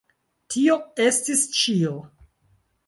[0.53, 1.95] Tio estis ĉio.